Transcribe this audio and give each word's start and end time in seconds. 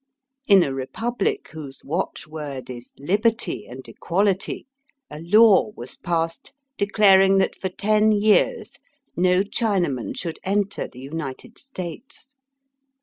In 0.47 0.63
a 0.63 0.73
Republic 0.73 1.49
whose 1.51 1.83
watchword 1.83 2.71
is 2.71 2.91
liberty 2.97 3.67
and 3.67 3.87
equality 3.87 4.65
a 5.11 5.19
law 5.19 5.73
was 5.75 5.95
passed 5.95 6.55
declaring 6.75 7.37
that 7.37 7.55
for 7.55 7.69
ten 7.69 8.11
years 8.11 8.79
no 9.15 9.43
China 9.43 9.89
man 9.91 10.15
should 10.15 10.39
enter 10.43 10.87
the 10.87 11.01
United 11.01 11.59
States. 11.59 12.29